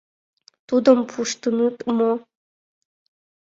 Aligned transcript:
Тудым 0.67 0.99
пуштыныт 1.09 1.75
мо? 1.97 2.11